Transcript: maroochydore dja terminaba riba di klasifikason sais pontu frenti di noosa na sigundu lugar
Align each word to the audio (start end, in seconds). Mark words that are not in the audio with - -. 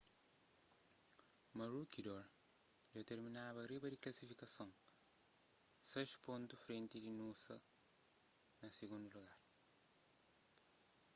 maroochydore 1.57 2.25
dja 2.91 3.01
terminaba 3.09 3.61
riba 3.71 3.87
di 3.89 3.97
klasifikason 4.03 4.69
sais 5.89 6.11
pontu 6.23 6.53
frenti 6.63 6.97
di 7.01 7.11
noosa 7.17 7.57
na 8.59 8.67
sigundu 8.75 9.07
lugar 9.15 9.37